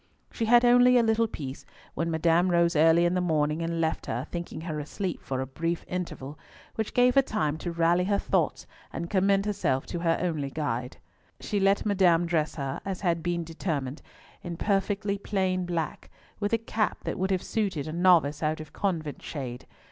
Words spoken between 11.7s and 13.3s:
Madame dress her, as had